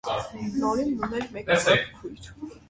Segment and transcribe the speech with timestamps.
[0.53, 2.33] Նաոմին ուներ մեկ ավագ քույր։